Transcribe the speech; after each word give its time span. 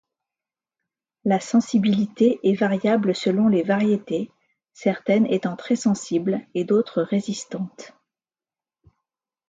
La 1.25 1.39
sensibilité 1.39 2.39
est 2.41 2.55
variable 2.55 3.13
selon 3.13 3.47
les 3.47 3.61
variétés, 3.61 4.31
certaines 4.73 5.27
étant 5.27 5.55
très 5.55 5.75
sensibles 5.75 6.39
et 6.55 6.63
d'autres 6.63 7.03
résistantes. 7.03 7.93